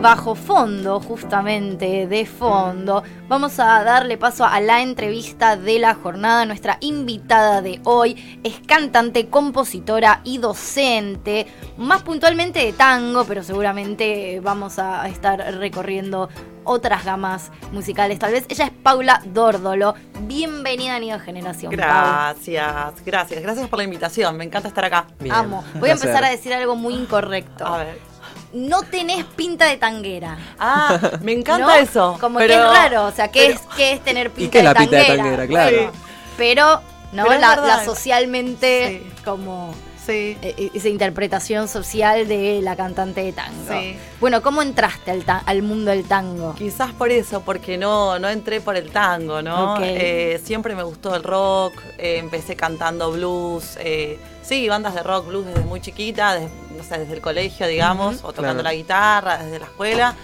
[0.00, 6.46] Bajo fondo, justamente de fondo, vamos a darle paso a la entrevista de la jornada.
[6.46, 11.46] Nuestra invitada de hoy es cantante, compositora y docente,
[11.76, 16.30] más puntualmente de tango, pero seguramente vamos a estar recorriendo
[16.64, 18.46] otras gamas musicales tal vez.
[18.48, 19.94] Ella es Paula Dórdolo.
[20.22, 21.72] Bienvenida a Nido Generación.
[21.72, 24.36] Gracias, gracias, gracias por la invitación.
[24.36, 25.06] Me encanta estar acá.
[25.18, 25.62] Bien, Amo.
[25.78, 27.66] Voy a empezar a decir algo muy incorrecto.
[27.66, 28.09] A ver.
[28.52, 30.36] No tenés pinta de tanguera.
[30.58, 31.72] Ah, me encanta ¿no?
[31.74, 32.16] eso.
[32.20, 34.58] Como pero- que es raro, o sea, ¿qué, pero- es, qué es tener pinta, qué
[34.58, 35.36] es de, la pinta de tanguera?
[35.36, 35.46] tanguera?
[35.46, 35.92] Claro.
[36.36, 36.80] Pero,
[37.12, 37.24] ¿no?
[37.26, 39.22] Pero la, socialmente, Sí.
[39.24, 39.72] como
[40.04, 40.36] Sí.
[40.42, 43.70] eh, esa interpretación social de la cantante de tango.
[43.72, 43.96] Sí.
[44.18, 46.54] Bueno, ¿cómo entraste al, ta- al mundo del tango?
[46.56, 49.76] Quizás por eso, porque no, no entré por el tango, ¿no?
[49.82, 54.18] Eh, siempre me gustó el rock, eh, empecé cantando blues, eh,
[54.50, 58.16] sí, bandas de rock, blues desde muy chiquita, des- no sé, desde el colegio, digamos,
[58.24, 58.62] o tocando Claro.
[58.64, 60.14] la guitarra, desde la escuela.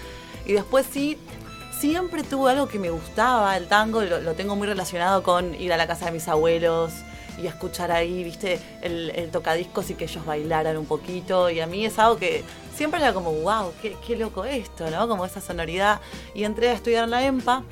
[0.45, 1.17] Y después sí,
[1.79, 5.71] siempre tuve algo que me gustaba, el tango, lo, lo tengo muy relacionado con ir
[5.71, 6.91] a la casa de mis abuelos
[7.41, 11.49] y escuchar ahí, viste, el, el tocadiscos y que ellos bailaran un poquito.
[11.49, 12.43] Y a mí es algo que
[12.75, 15.07] siempre era como, wow, qué, qué loco esto, ¿no?
[15.07, 16.01] Como esa sonoridad.
[16.35, 17.63] Y entré a estudiar en la EMPA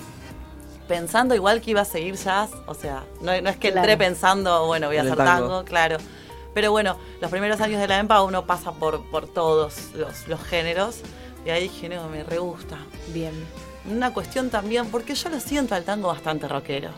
[0.87, 3.89] pensando igual que iba a seguir jazz, o sea, no, no es que Claro.
[3.89, 5.47] entré pensando, bueno, voy a el hacer tango.
[5.47, 5.65] tango.
[5.65, 5.97] claro.
[6.55, 10.41] Pero bueno, los primeros años de la EMPA uno pasa por, por todos los, los
[10.41, 11.01] géneros.
[11.45, 12.77] Y ahí dije, no, me re gusta.
[13.13, 13.33] Bien.
[13.91, 16.89] Una cuestión también, porque yo lo siento al tango bastante rockero.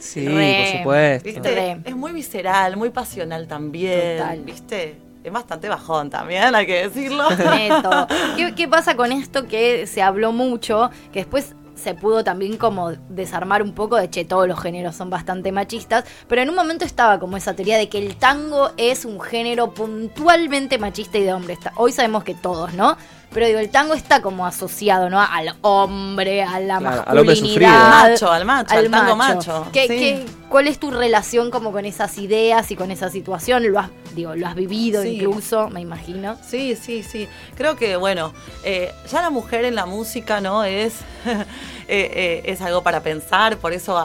[0.00, 0.56] Sí, Re.
[0.58, 1.24] por supuesto.
[1.26, 1.54] ¿Viste?
[1.54, 1.80] Re.
[1.84, 4.18] Es muy visceral, muy pasional también.
[4.18, 4.40] Total.
[4.40, 4.98] ¿Viste?
[5.22, 7.30] Es bastante bajón también, hay que decirlo.
[7.30, 8.06] Neto.
[8.36, 12.92] ¿Qué, qué pasa con esto que se habló mucho, que después se pudo también como
[13.08, 16.84] desarmar un poco de che, todos los géneros son bastante machistas, pero en un momento
[16.84, 21.32] estaba como esa teoría de que el tango es un género puntualmente machista y de
[21.32, 21.54] hombre.
[21.54, 22.96] Está- Hoy sabemos que todos, ¿no?
[23.32, 25.20] Pero digo, el tango está como asociado, ¿no?
[25.20, 28.02] Al hombre, a la Claro, masculinidad.
[28.04, 29.66] Al macho, al macho, al tango macho.
[29.72, 29.88] ¿Qué- Sí.
[29.88, 33.66] qué- ¿Cuál es tu relación como con esas ideas y con esa situación?
[33.72, 35.16] ¿Lo has, digo, lo has vivido Sí.
[35.20, 36.36] incluso, me imagino?
[36.46, 37.28] Sí, sí, sí.
[37.56, 38.32] Creo que, bueno,
[38.64, 40.64] eh, ya la mujer en la música, ¿no?
[40.64, 40.94] Es,
[41.26, 41.44] eh,
[41.88, 44.02] eh, es algo para pensar, por eso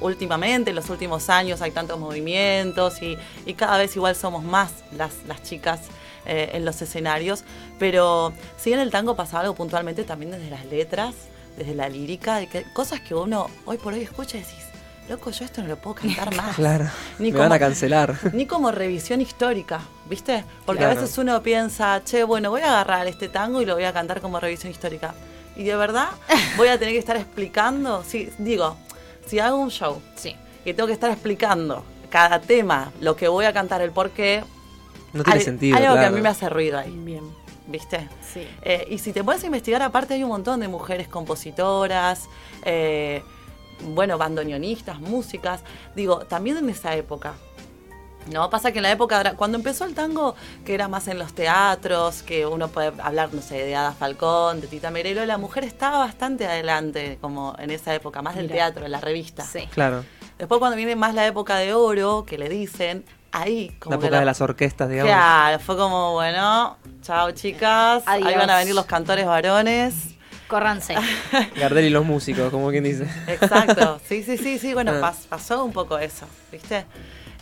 [0.00, 4.70] últimamente, en los últimos años, hay tantos movimientos y, y cada vez igual somos más
[4.96, 5.80] las, las chicas
[6.28, 7.44] en los escenarios.
[7.78, 11.14] Pero sí en el tango pasa algo puntualmente también desde las letras,
[11.56, 14.65] desde la lírica, de que, cosas que uno hoy por hoy escucha y decís,
[15.08, 16.56] loco, yo esto no lo puedo cantar más.
[16.56, 16.86] Claro.
[17.18, 18.18] Ni Me van como- a cancelar.
[18.32, 20.44] Ni como revisión histórica, ¿viste?
[20.64, 23.84] Porque a veces uno piensa, che, bueno, voy a agarrar este tango y lo voy
[23.84, 25.14] a cantar como revisión histórica.
[25.56, 26.08] Y de verdad
[26.56, 28.76] voy a tener que estar explicando, si, digo,
[29.26, 30.36] si hago un show Sí.
[30.64, 34.44] y tengo que estar explicando cada tema, lo que voy a cantar, el porqué,
[35.12, 35.76] No tiene hay, sentido.
[35.76, 37.24] hay algo que a mí me hace ruido ahí, Bien.
[37.66, 38.08] ¿viste?
[38.32, 38.46] Sí.
[38.62, 42.28] Eh, y si te a investigar, aparte hay un montón de mujeres compositoras,
[42.64, 43.22] eh,
[43.82, 45.62] bueno, bandoneonistas, músicas.
[45.94, 47.34] Digo, también en esa época.
[48.32, 51.32] No, pasa que en la época, cuando empezó el tango, que era más en los
[51.32, 55.62] teatros, que uno puede hablar, no sé, de Ada Falcón, de Tita Merelo, la mujer
[55.62, 58.56] estaba bastante adelante, como en esa época, más del Mira.
[58.56, 59.44] teatro, en la revista.
[59.44, 59.68] Sí.
[59.72, 60.04] Claro.
[60.38, 64.06] Después cuando viene más la época de oro, que le dicen, ahí como La que
[64.06, 65.12] época la- de las orquestas, digamos.
[65.12, 68.26] Claro, fue como, bueno, chao chicas, Adiós.
[68.28, 70.15] ahí van a venir los cantores varones.
[70.48, 70.94] Córranse.
[71.56, 73.06] Gardel y los músicos, como quien dice.
[73.26, 75.00] Exacto, sí, sí, sí, sí, bueno, Ah.
[75.12, 76.84] pas- pasó un poco eso, ¿viste?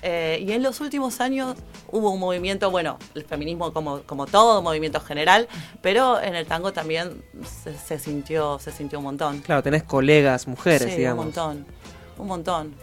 [0.06, 1.56] Eh, y en los últimos años
[1.90, 5.48] hubo un movimiento, bueno, el feminismo como, como todo, movimiento general,
[5.80, 7.22] pero en el tango también
[7.62, 9.40] se, se sintió, se sintió un montón.
[9.40, 11.20] Claro, tenés colegas, mujeres, sí, digamos.
[11.20, 11.66] un montón,
[12.18, 12.74] un montón.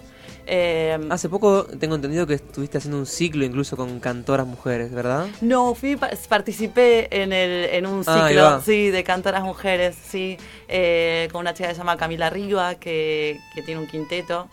[0.47, 5.27] Eh, Hace poco tengo entendido que estuviste haciendo un ciclo incluso con cantoras mujeres, ¿verdad?
[5.41, 10.37] No, fui, pa- participé en, el, en un Ah, ciclo, sí, de cantoras mujeres, sí,
[10.67, 14.47] eh, con una chica que se llama Camila Riva, que, que tiene un quinteto,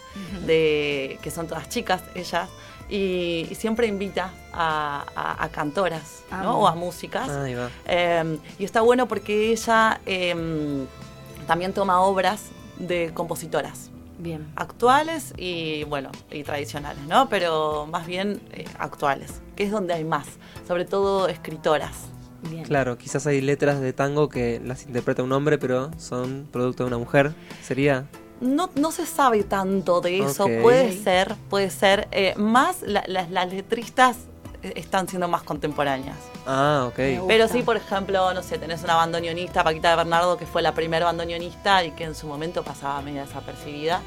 [0.47, 2.49] de que son todas chicas, ellas,
[2.91, 6.23] y, y siempre invita a, a- a cantoras.
[6.45, 7.29] O a músicas.
[7.31, 7.71] Ahí va.
[7.87, 10.35] Eh, y está bueno porque ella eh,
[11.47, 12.47] también toma obras
[12.79, 14.47] de compositoras Bien.
[14.57, 20.05] actuales y bueno y tradicionales no pero más bien eh, actuales que es donde hay
[20.05, 20.27] más
[20.67, 21.95] sobre todo escritoras
[22.51, 22.63] Bien.
[22.63, 26.87] Claro, quizás hay letras de tango que las interpreta un hombre, pero son producto de
[26.87, 27.35] una mujer.
[27.65, 28.07] ¿Sería?
[28.41, 33.29] no, no se sabe tanto de eso puede ser puede ser eh, más la- las-
[33.33, 34.19] las letristas
[34.63, 36.17] están siendo más contemporáneas
[36.47, 37.27] Ah, ok.
[37.29, 40.73] Pero sí, por ejemplo, no sé, tenés una bandoneonista, Paquita de Bernardo, que fue la
[40.73, 44.01] primera bandoneonista y que en su momento pasaba media desapercibida.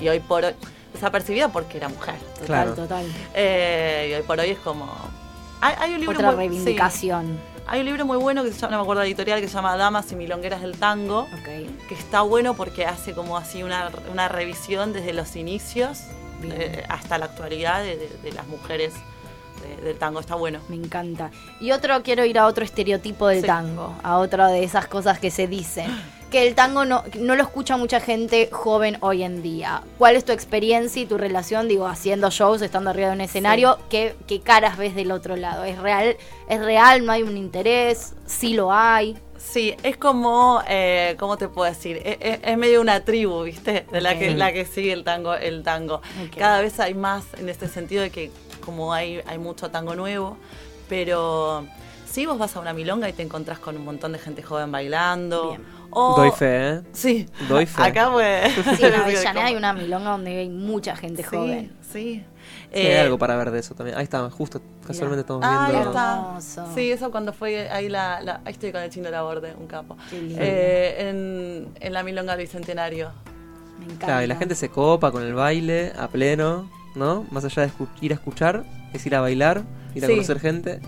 [0.00, 0.54] y hoy por hoy,
[0.94, 2.16] desapercibida porque era mujer.
[2.34, 2.74] Total, Claro.
[2.74, 3.06] total.
[3.34, 4.90] Eh, y hoy por hoy es como...
[5.60, 6.48] Hay, hay un libro Otra muy- sí.
[6.48, 7.38] reivindicación.
[7.68, 9.54] hay un libro muy bueno que se llama, no me acuerdo la editorial, que se
[9.54, 11.86] llama Damas y Milongueras del Tango, Ok.
[11.88, 16.00] que está bueno porque hace como así una, una revisión desde los inicios
[16.42, 18.92] eh, hasta la actualidad de, de- de las mujeres
[19.62, 20.20] de- del tango.
[20.20, 20.60] Está bueno.
[20.68, 21.30] Me encanta.
[21.60, 23.46] Y otro, quiero ir a otro estereotipo del Sí.
[23.46, 25.86] tango, a otra de esas cosas que se dicen.
[26.30, 29.82] Que el tango no, no lo escucha mucha gente joven hoy en día.
[29.98, 33.78] ¿Cuál es tu experiencia y tu relación, digo, haciendo shows, estando arriba de un escenario?
[33.90, 35.64] ¿Qué, qué caras ves del otro lado?
[35.64, 36.16] ¿Es real?
[36.48, 37.04] ¿Es real?
[37.04, 38.14] ¿No hay un interés?
[38.26, 39.18] ¿Sí lo hay?
[39.36, 42.00] Sí, es como, eh, ¿cómo te puedo decir?
[42.02, 43.84] Es, es- es medio una tribu, ¿viste?
[43.92, 45.34] De la que, la que sigue el tango.
[45.34, 46.00] El tango.
[46.38, 48.30] Cada vez hay más en este sentido de que
[48.62, 50.36] como hay, hay mucho tango nuevo,
[50.88, 51.66] pero
[52.06, 54.70] si vos vas a una milonga y te encontrás con un montón de gente joven
[54.72, 55.50] bailando.
[55.50, 55.82] Bien.
[55.94, 56.80] O, Doy fe, ¿eh?
[56.92, 57.82] Sí, Doy fe.
[57.82, 58.50] acá pues...
[58.78, 61.72] Sí, en Avellaneda hay una milonga donde hay mucha gente Sí, joven.
[61.82, 61.92] sí.
[61.92, 62.24] Sí,
[62.72, 63.98] Eh, hay algo para ver de eso también.
[63.98, 65.90] Ahí está, justo, casualmente estamos Ah, ahí viendo.
[65.90, 66.14] está.
[66.28, 66.66] Hermoso.
[66.74, 69.98] Sí, eso cuando fue ahí la, la- ahí estoy con el chino Laborde, un capo.
[70.08, 70.38] Qué lindo.
[70.42, 73.10] Eh, en, en la milonga del bicentenario.
[73.78, 74.06] Me encanta.
[74.06, 77.26] Claro, y la gente se copa con el baile a pleno, ¿no?
[77.30, 79.62] Más allá de escu- ir a escuchar, es ir a bailar,
[79.94, 80.12] ir a Sí.
[80.14, 80.80] conocer gente.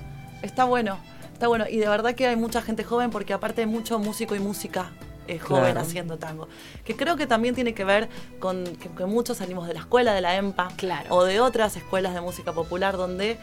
[0.43, 0.99] Está bueno,
[1.33, 1.65] está bueno.
[1.69, 4.91] Y de verdad que hay mucha gente joven porque aparte hay mucho músico y música
[5.27, 5.81] eh, joven Claro.
[5.81, 6.49] haciendo tango.
[6.85, 8.11] Que creo que también tiene que ver
[8.41, 11.15] con que, que muchos salimos de la escuela de la EMPA Claro.
[11.15, 13.39] o de otras escuelas de música popular donde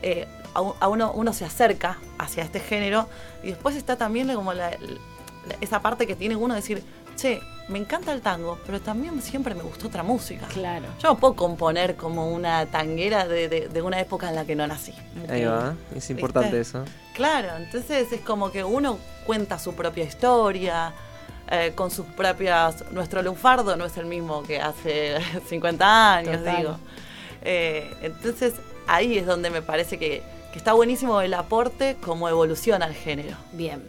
[0.00, 3.06] eh, a, a uno, uno se acerca hacia este género
[3.42, 6.82] y después está también como la- la- esa parte que tiene uno de decir,
[7.20, 10.46] che, me encanta el tango, pero también siempre me gustó otra música.
[10.48, 10.86] Claro.
[11.00, 14.56] Yo no puedo componer como una tanguera de, de- de una época en la que
[14.56, 14.92] no nací.
[15.28, 16.78] Ahí va, es importante ¿Viste?
[16.78, 16.84] eso.
[17.14, 20.92] Claro, entonces es como que uno cuenta su propia historia,
[21.50, 22.90] eh, con sus propias...
[22.92, 25.18] Nuestro lunfardo no es el mismo que hace
[25.48, 26.56] 50 años, Total.
[26.56, 26.76] digo.
[27.42, 28.54] Eh, entonces
[28.86, 30.22] ahí es donde me parece que,
[30.52, 33.36] que está buenísimo el aporte como evolución al género.
[33.52, 33.82] Bien.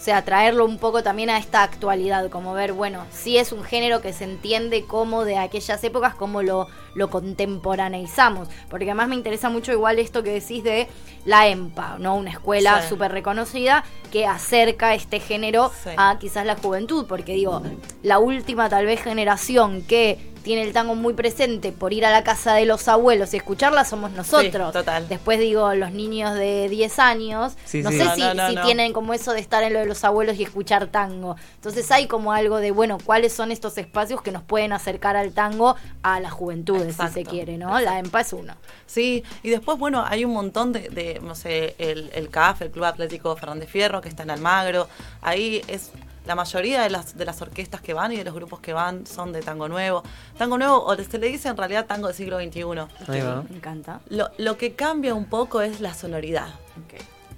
[0.00, 3.62] O sea, traerlo un poco también a esta actualidad, como ver, bueno, si es un
[3.62, 8.48] género que se entiende como de aquellas épocas, como lo, lo contemporaneizamos.
[8.70, 10.88] Porque además me interesa mucho igual esto que decís de
[11.26, 12.16] la EMPA, ¿no?
[12.16, 12.88] Una escuela Sí.
[12.88, 15.90] súper reconocida que acerca este género Sí.
[15.98, 17.04] a quizás la juventud.
[17.06, 17.60] Porque digo,
[18.02, 22.24] la última tal vez generación que tiene el tango muy presente por ir a la
[22.24, 24.72] casa de los abuelos y escucharla somos nosotros.
[24.72, 25.08] total.
[25.08, 27.98] Después digo, los niños de 10 años, Sí, no sí.
[27.98, 28.62] sé No, si, no, no, si no.
[28.62, 31.36] tienen como eso de estar en lo de los abuelos y escuchar tango.
[31.56, 35.32] Entonces hay como algo de, bueno, ¿cuáles son estos espacios que nos pueden acercar al
[35.32, 37.78] tango a las juventudes, si se quiere, ¿no?
[37.80, 38.54] La EMPA es uno.
[38.86, 42.70] Sí, y después, bueno, hay un montón de, de, no sé, el, el CAF, el
[42.70, 44.88] Club Atlético Fernández Fierro, que está en Almagro.
[45.22, 45.90] Ahí es
[46.30, 49.04] la mayoría de las, de las orquestas que van y de los grupos que van
[49.04, 50.04] son de tango nuevo.
[50.38, 52.64] Tango nuevo, o se le dice en realidad tango del siglo XXI.
[53.08, 54.00] Me encanta.
[54.10, 56.50] Lo, lo que cambia un poco es la sonoridad.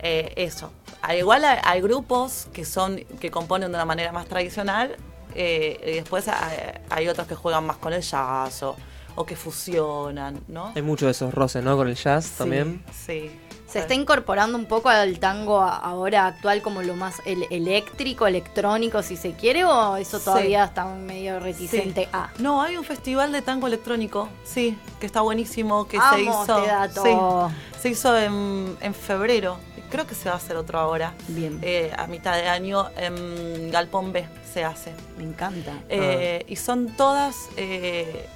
[0.00, 0.70] Eh, eso.
[1.00, 4.94] Al igual hay, hay grupos que son que componen de una manera más tradicional
[5.34, 8.76] eh, y después hay, hay otros que juegan más con el jazz o,
[9.14, 10.72] o que fusionan, ¿no?
[10.74, 11.78] Hay mucho de esos roces, ¿no?
[11.78, 12.84] Con el jazz Sí, también.
[13.06, 13.30] Sí.
[13.72, 19.02] ¿Se está incorporando un poco al tango ahora actual como lo más el- eléctrico, electrónico,
[19.02, 20.24] si se quiere, o eso Sí.
[20.24, 22.08] todavía está medio reticente Sí.
[22.12, 22.30] a?
[22.38, 26.58] No, hay un festival de tango electrónico, sí, que está buenísimo, que Amo se hizo.
[26.58, 27.50] este dato.
[27.74, 29.58] sí, se hizo en, en febrero.
[29.90, 31.12] Creo que se va a hacer otro ahora.
[31.28, 31.58] Bien.
[31.60, 34.94] Eh, a mitad de año en Galpón B se hace.
[35.18, 35.72] Me encanta.
[35.90, 37.36] Eh, Y son todas.
[37.58, 38.26] Eh,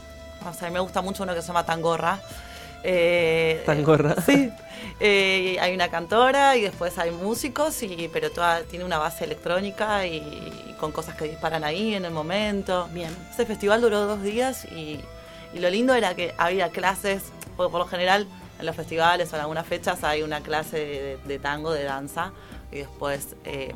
[0.47, 2.21] o sea, me gusta mucho uno que se llama Tangorra.
[2.83, 4.17] Eh, Tangorra.
[4.27, 4.51] Sí.
[4.99, 10.07] Eh, hay una cantora y después hay músicos, y, pero toda, tiene una base electrónica
[10.07, 12.89] y, y con cosas que disparan ahí en el momento.
[12.93, 13.15] Bien.
[13.31, 15.01] Ese festival duró dos días y,
[15.53, 17.25] y lo lindo era que había clases,
[17.57, 18.27] porque por lo general
[18.59, 22.33] en los festivales o en algunas fechas hay una clase de, de tango, de danza,
[22.73, 23.75] y después, eh,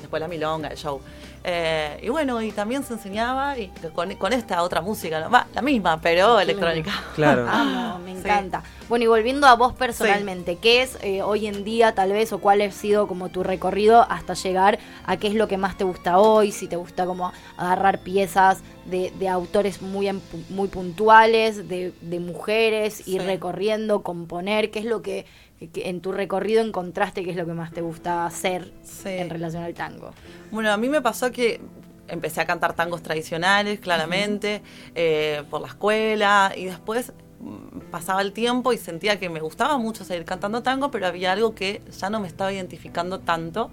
[0.00, 1.00] después la milonga, el show.
[1.44, 5.28] Eh, y bueno, y también se enseñaba y con, con esta otra música, ¿no?
[5.30, 6.92] Va, la misma, pero electrónica.
[7.16, 7.46] Claro.
[7.50, 8.18] Amo, me Sí.
[8.28, 8.62] encanta.
[8.88, 12.38] Bueno, y volviendo a vos personalmente, ¿qué es eh, hoy en día tal vez o
[12.38, 15.82] cuál ha sido como tu recorrido hasta llegar a qué es lo que más te
[15.84, 16.52] gusta hoy?
[16.52, 22.20] Si te gusta como agarrar piezas de, de autores muy, en- muy puntuales, de, de
[22.20, 23.26] mujeres, ir Sí.
[23.26, 25.24] recorriendo, componer, ¿qué es lo que,
[25.72, 29.08] que en tu recorrido encontraste que es lo que más te gusta hacer Sí.
[29.08, 30.12] en relación al tango?
[30.50, 31.60] Bueno, a mí me pasó que
[32.08, 34.62] empecé a cantar tangos tradicionales, claramente,
[34.94, 39.78] eh, por la escuela, y después mm, pasaba el tiempo y sentía que me gustaba
[39.78, 43.70] mucho seguir cantando tango, pero había algo que ya no me estaba identificando tanto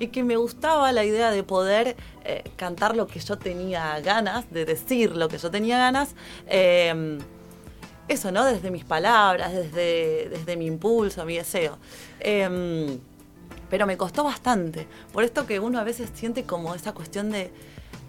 [0.00, 4.50] y que me gustaba la idea de poder eh, cantar lo que yo tenía ganas,
[4.50, 6.16] de decir lo que yo tenía ganas.
[6.48, 7.18] eh,
[8.08, 8.44] eso, ¿no?
[8.44, 11.78] Desde mis palabras, desde, desde mi impulso, mi deseo.
[12.20, 12.98] Eh,
[13.72, 14.86] pero me costó bastante.
[15.14, 17.50] Por esto que uno a veces siente como esa cuestión de,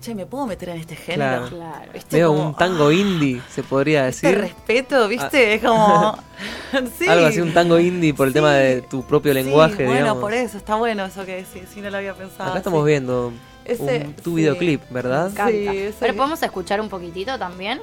[0.02, 1.48] che, ¿me puedo meter en este género?
[1.48, 1.56] Claro.
[1.56, 1.92] Claro.
[2.12, 4.42] Veo Como, un tango ah, indie, se podría este decir.
[4.42, 5.54] respeto, ¿viste?
[5.54, 6.18] Es como...
[7.00, 7.08] sí.
[7.08, 8.40] Algo así, un tango indie por el Sí.
[8.40, 10.22] tema de tu propio Sí, lenguaje, bueno, digamos.
[10.22, 12.50] por eso, está bueno eso que decís, sí, no lo había pensado.
[12.50, 12.88] Acá estamos sí.
[12.88, 13.32] viendo
[13.64, 14.36] Ese- un- tu sí.
[14.36, 15.32] videoclip, ¿verdad?
[15.48, 15.96] Sí, sí.
[15.98, 17.80] Pero podemos escuchar un poquitito también.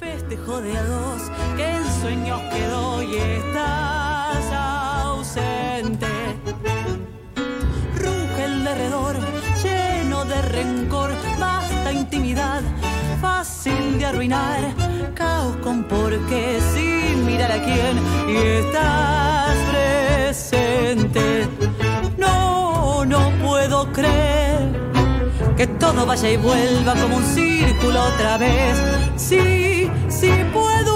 [0.00, 1.22] festejo de a dos,
[1.56, 4.52] que en sueños quedó y estás
[5.34, 6.06] ausente.
[7.96, 9.16] Ruge el derredor,
[9.62, 12.62] lleno de rencor, basta intimidad,
[13.20, 14.60] fácil de arruinar,
[15.14, 17.98] caos con por qué, sin mirar a quién,
[18.28, 21.48] y estás presente.
[22.16, 24.72] No, no puedo creer
[25.56, 28.76] que todo vaya y vuelva como un círculo otra vez.
[29.16, 30.93] Sí, sí puedo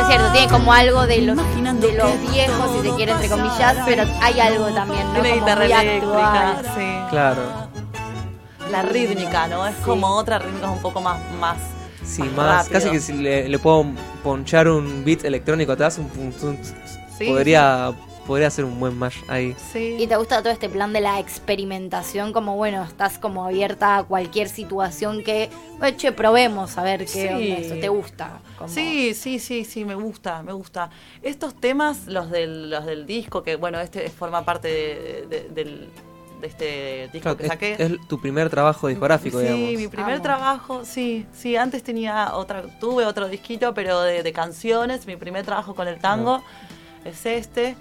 [0.00, 3.76] es cierto, tiene como algo de los, de los viejos, si se quiere, entre comillas,
[3.86, 5.20] pero hay algo también, ¿no?
[5.22, 6.74] Como guitarra muy eléctrica, actual.
[6.76, 7.10] sí.
[7.10, 7.42] Claro.
[8.70, 9.66] La rítmica, ¿no?
[9.66, 9.82] Es Sí.
[9.84, 11.18] como otra rítmica un poco más...
[11.40, 11.56] más
[12.04, 13.84] Sí, más casi que si le, le puedo
[14.22, 16.56] ponchar un beat electrónico atrás, un, tum,
[17.18, 17.92] Sí, podría,
[18.26, 19.54] podría ser un buen mash ahí.
[19.72, 19.96] Sí.
[19.98, 24.04] Y te gusta todo este plan de la experimentación, como bueno, estás como abierta a
[24.04, 27.28] cualquier situación que, bueno, che, probemos a ver qué Sí.
[27.28, 28.38] onda eso, ¿te gusta?
[28.58, 30.90] Como- Sí, sí, sí, sí, me gusta, me gusta.
[31.22, 35.88] Estos temas, los del, los del disco, que bueno, este forma parte de, de- del-
[36.40, 37.76] de este disco Claro, que es, saqué.
[37.78, 39.80] es tu primer trabajo discográfico, sí, digamos.
[39.80, 40.22] mi primer Amo.
[40.22, 45.46] trabajo, sí, sí, antes tenía otra, tuve otro disquito, pero de, de canciones, mi primer
[45.46, 46.42] trabajo con el tango
[47.06, 47.74] es este,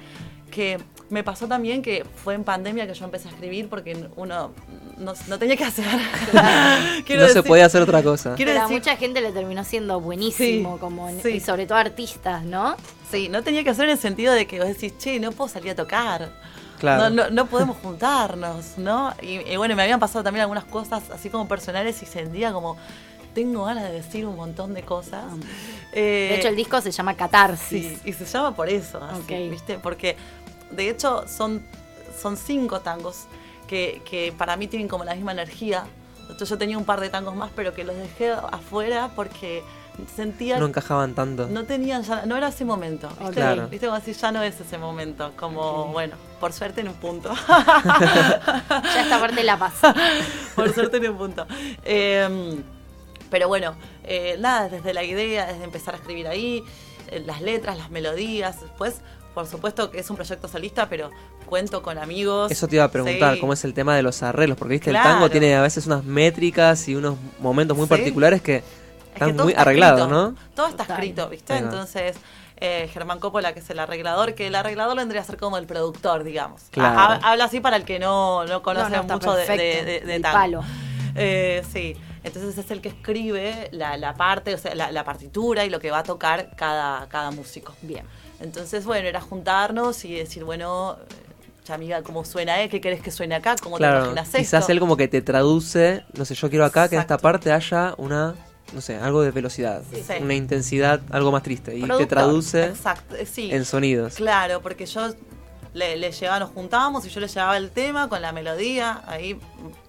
[0.55, 4.53] que me pasó también que fue en pandemia que yo empecé a escribir porque uno
[4.97, 5.85] no, no tenía que hacer.
[7.17, 8.35] No se podía hacer otra cosa.
[8.35, 11.29] A mucha gente le terminó siendo buenísimo, Sí, como en- sí.
[11.29, 12.75] y sobre todo artistas, ¿no?
[13.11, 15.49] Sí, no tenía que hacer en el sentido de que vos decís, che, no puedo
[15.49, 16.31] salir a tocar.
[16.79, 17.09] Claro.
[17.09, 19.13] No, no, no podemos juntarnos, ¿no?
[19.21, 22.77] Y, y bueno, me habían pasado también algunas cosas así como personales y sentía como,
[23.35, 25.25] tengo ganas de decir un montón de cosas.
[25.91, 27.99] Eh, De hecho, el disco se llama Catarsis.
[27.99, 29.49] Sí, y se llama por eso, así.
[29.49, 29.77] ¿viste?
[29.77, 30.15] Porque
[30.71, 31.63] de hecho son,
[32.19, 33.25] son cinco tangos
[33.67, 35.85] que, que para mí tienen como la misma energía.
[36.21, 39.61] Entonces yo tenía un par de tangos más, pero que los dejé afuera porque
[40.15, 41.47] sentía No encajaban tanto.
[41.47, 43.07] no tenían ya, no era ese momento.
[43.19, 43.35] ¿viste?
[43.35, 43.67] Claro.
[43.69, 43.85] ¿Viste?
[43.85, 45.31] Como decir, ya no es ese momento.
[45.37, 47.31] Como, bueno, por suerte en un punto.
[47.85, 49.93] Ya esta parte la pasó.
[50.55, 51.45] por suerte en un punto.
[51.83, 52.61] Eh,
[53.29, 56.63] pero bueno, eh, nada, desde la idea, desde empezar a escribir ahí,
[57.09, 58.61] eh, las letras, las melodías.
[58.61, 59.01] Después,
[59.33, 61.11] por supuesto que es un proyecto solista, pero
[61.45, 62.51] cuento con amigos.
[62.51, 63.39] Eso te iba a preguntar, Sí.
[63.39, 64.57] ¿cómo es el tema de los arreglos?
[64.57, 65.09] Porque viste, Claro.
[65.09, 67.89] el tango tiene a veces unas métricas y unos momentos muy Sí.
[67.89, 70.09] particulares que Es que están muy está arreglados.
[70.09, 70.35] ¿no?
[70.55, 70.97] Todo está Total.
[70.97, 71.55] escrito, ¿viste?
[71.57, 72.17] Entonces,
[72.57, 75.65] eh, Germán Coppola, que es el arreglador, que el arreglador vendría a ser como el
[75.67, 76.63] productor, digamos.
[76.71, 76.97] Claro.
[76.99, 79.45] Ha- ha- habla así para el que no, no conoce No, no, está mucho de,
[79.45, 79.85] perfecto.
[79.85, 80.37] de, de- de El tango.
[80.37, 80.63] palo.
[81.15, 85.63] Eh, sí, entonces es el que escribe la, la parte, o sea, la, la partitura
[85.65, 87.73] y lo que va a tocar cada, cada músico.
[87.81, 88.05] Bien.
[88.41, 90.97] Entonces, bueno, era juntarnos y decir, bueno,
[91.69, 92.61] eh, amiga, ¿cómo suena?
[92.61, 92.69] Eh?
[92.69, 93.55] ¿Qué querés que suene acá?
[93.61, 94.37] ¿Cómo te Claro, imaginas esto?
[94.39, 97.51] quizás él como que te traduce, no sé, yo quiero acá que en esta parte
[97.51, 98.35] haya una,
[98.73, 100.03] no sé, algo de velocidad, Sí.
[100.21, 103.49] una intensidad, algo más triste, y te traduce Exacto, eh, sí.
[103.51, 104.15] en sonidos.
[104.15, 105.13] Claro, porque yo
[105.75, 109.39] le, le llevaba, nos juntábamos y yo le llevaba el tema con la melodía, ahí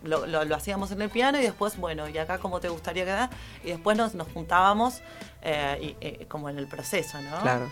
[0.03, 3.05] lo, lo- lo hacíamos en el piano y después, bueno, y acá como te gustaría
[3.05, 3.31] quedar,
[3.65, 5.01] y después nos, nos juntábamos
[5.43, 7.39] eh, y, eh, como en el proceso, ¿no?
[7.41, 7.71] Claro.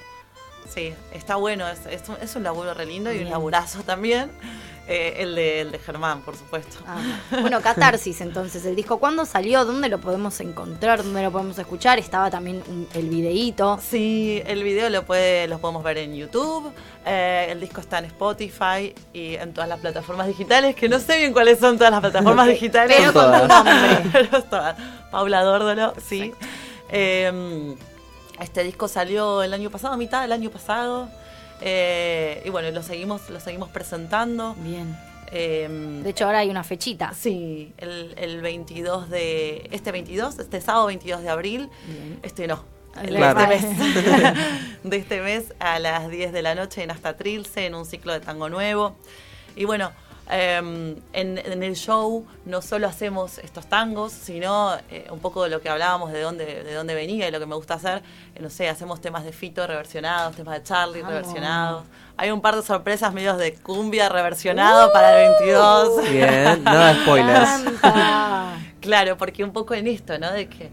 [0.68, 3.26] Sí, está bueno, es, es, un, es un laburo re lindo y Bien.
[3.26, 4.30] un laburazo también,
[4.88, 6.78] eh, el, de, el de Germán, por supuesto.
[6.87, 7.00] Ah,
[7.40, 9.64] Bueno, Catarsis, entonces, el disco, ¿cuándo salió?
[9.64, 11.04] ¿Dónde lo podemos encontrar?
[11.04, 11.99] ¿Dónde lo podemos escuchar?
[11.99, 13.78] Estaba también un- el videíto.
[13.80, 16.73] Sí, el video lo puede, lo podemos ver en YouTube,
[17.06, 21.18] eh, el disco está en Spotify y en todas las plataformas digitales, que no sé
[21.18, 22.97] bien cuáles son todas las plataformas digitales.
[22.99, 23.75] Pero con tu nombre.
[24.12, 24.76] Pero es todas.
[25.11, 26.33] Paula Dórdolo, sí.
[26.90, 27.75] Eh,
[28.40, 31.08] este disco salió el año pasado, a mitad del año pasado.
[31.60, 34.54] eh, y bueno, lo seguimos, lo seguimos presentando.
[34.58, 34.96] Bien.
[35.32, 37.12] Eh, De hecho, ahora hay una fechita.
[37.14, 39.68] Sí, el, el 22 de.
[39.72, 41.70] Este 22, este sábado 22 de abril.
[41.86, 42.20] Bien.
[42.22, 42.64] Este no.
[43.02, 43.40] el de Claro.
[43.52, 44.38] este mes.
[44.84, 48.12] de este mes a las 10 de la noche en Hasta Trilce, en un ciclo
[48.12, 48.96] de tango nuevo.
[49.56, 49.92] Y bueno,
[50.31, 50.57] Eh,
[51.12, 55.61] en, en el show no solo hacemos estos tangos, sino eh, un poco de lo
[55.61, 58.02] que hablábamos de dónde, de dónde venía y lo que me gusta hacer.
[58.35, 61.14] Eh, no sé, hacemos temas de Fito reversionados, temas de Charlie Vamos.
[61.14, 61.85] reversionados.
[62.16, 66.11] Hay un par de sorpresas medios de cumbia reversionado para el 22.
[66.11, 67.64] Bien, de spoilers.
[68.85, 70.31] Claro, porque un poco en esto, ¿no?
[70.31, 70.69] De que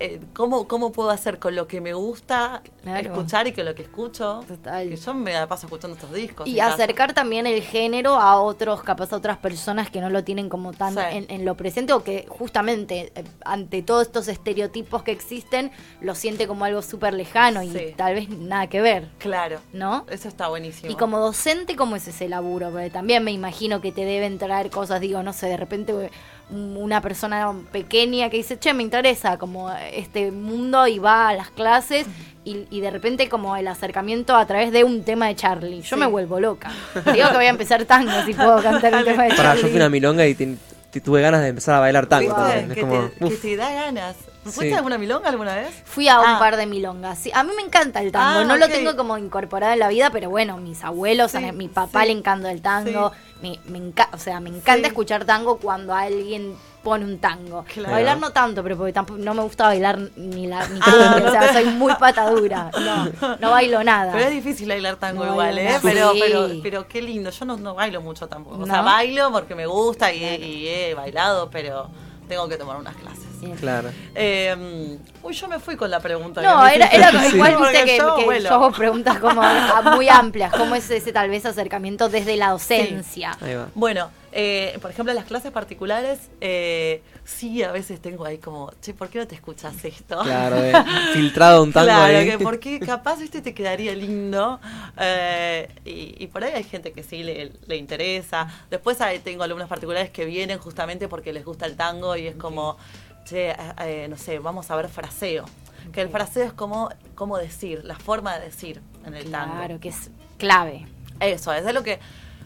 [0.00, 3.12] eh, ¿cómo, ¿cómo puedo hacer con lo que me gusta Claro.
[3.12, 4.44] escuchar y con lo que escucho?
[4.46, 4.88] Total.
[4.88, 6.46] Que yo me la paso escuchando estos discos.
[6.46, 10.48] Y acercar también el género a otros, capaz a otras personas que no lo tienen
[10.48, 11.00] como tan Sí.
[11.10, 15.70] en, en lo presente o que justamente eh, ante todos estos estereotipos que existen
[16.00, 17.94] lo siente como algo súper lejano y Sí.
[17.96, 19.60] tal vez nada que ver, Claro.
[19.72, 20.04] ¿no?
[20.10, 20.90] Eso está buenísimo.
[20.90, 22.70] Y como docente, ¿cómo es ese laburo?
[22.70, 26.10] Porque también me imagino que te deben traer cosas, digo, no sé, de repente
[26.50, 31.50] una persona pequeña que dice, che, me interesa como este mundo y va a las
[31.50, 32.06] clases
[32.44, 35.80] y, y de repente como el acercamiento a través de un tema de Charlie.
[35.82, 36.00] Yo Sí.
[36.00, 36.70] me vuelvo loca.
[37.12, 39.62] Digo que voy a empezar tango si puedo cantar un tema de Para, Charlie.
[39.62, 40.56] yo fui una milonga y te-
[40.90, 42.36] te- tuve ganas de empezar a bailar tango.
[42.46, 44.16] Es que, como, te, que uf, te da ganas.
[44.44, 44.72] ¿Fuiste Sí.
[44.72, 45.82] a alguna milonga alguna vez?
[45.84, 46.38] Fui a un Ah.
[46.38, 47.18] par de milongas.
[47.18, 48.40] Sí, a mí me encanta el tango.
[48.40, 51.52] Ah, no lo tengo como incorporado en la vida, pero bueno, mis abuelos, Sí, a
[51.52, 52.06] mi papá sí.
[52.08, 53.12] le encanta el tango.
[53.42, 54.92] Me, me enca- o sea, me encanta Sí.
[54.92, 57.64] escuchar tango cuando alguien pone un tango.
[57.72, 57.92] Claro.
[57.94, 61.26] Bailar no tanto, pero porque tampoco no me gusta bailar ni la ni Ah, no
[61.28, 62.70] o sea, te- soy muy patadura.
[62.78, 64.12] No, no bailo nada.
[64.12, 65.78] Pero es difícil bailar tango No igual, ¿eh?
[65.82, 67.30] Pero, pero, pero qué lindo.
[67.30, 68.58] Yo no, no bailo mucho tampoco.
[68.62, 70.22] O sea, bailo porque me gusta y
[70.68, 71.88] he bailado, pero
[72.28, 73.23] tengo que tomar unas clases.
[73.52, 73.90] Claro.
[74.14, 76.42] Eh, uy, yo me fui con la pregunta.
[76.42, 77.34] No, era, era Sí.
[77.36, 78.48] igual viste que, yo que vuelo.
[78.48, 79.42] yo hago preguntas como
[79.96, 80.52] muy amplias.
[80.52, 83.36] ¿Cómo es ese tal vez acercamiento desde la docencia?
[83.40, 83.68] Ahí va.
[83.74, 88.72] Bueno, eh, por ejemplo, en las clases particulares, eh, sí, a veces tengo ahí como,
[88.82, 90.18] che, ¿por qué no te escuchas esto?
[90.22, 90.72] Claro, eh,
[91.12, 92.26] filtrado un tango Claro, ahí.
[92.30, 94.58] que porque capaz este te quedaría lindo.
[94.98, 98.48] eh, y, y por ahí hay gente que sí le, le interesa.
[98.70, 102.34] Después ahí tengo alumnos particulares que vienen justamente porque les gusta el tango y es
[102.36, 102.76] como,
[103.24, 105.44] che, eh, eh, no sé, vamos a ver fraseo.
[105.92, 109.54] Que el fraseo es como, como decir, la forma de decir en el tango.
[109.56, 110.86] Claro, que es clave.
[111.20, 112.00] Eso, es de lo que,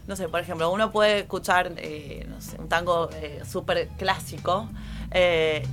[0.06, 4.68] no sé, por ejemplo, uno puede escuchar, eh, no sé, un tango eh, súper clásico
[5.12, 5.64] eh,